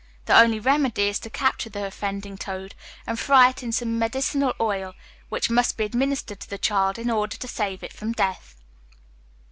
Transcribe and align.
The 0.25 0.35
only 0.35 0.59
remedy 0.59 1.09
is 1.09 1.19
to 1.19 1.29
capture 1.29 1.69
the 1.69 1.85
offending 1.85 2.35
toad, 2.35 2.73
and 3.05 3.19
fry 3.19 3.49
it 3.49 3.61
in 3.61 3.71
some 3.71 3.99
medicinal 3.99 4.55
oil, 4.59 4.95
which 5.29 5.51
must 5.51 5.77
be 5.77 5.83
administered 5.85 6.39
to 6.39 6.49
the 6.49 6.57
child 6.57 6.97
in 6.97 7.11
order 7.11 7.37
to 7.37 7.47
save 7.47 7.83
it 7.83 7.93
from 7.93 8.11
death. 8.11 8.55